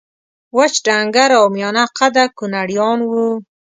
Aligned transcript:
وچ 0.57 0.73
ډنګر 0.85 1.29
او 1.39 1.45
میانه 1.55 1.83
قده 1.97 2.25
کونړیان 2.37 2.99
وو 3.09 3.27